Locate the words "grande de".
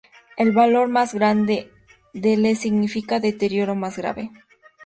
1.13-2.33